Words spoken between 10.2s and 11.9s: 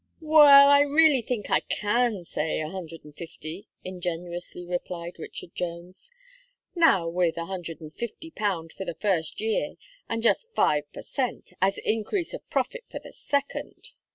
just five per cent, as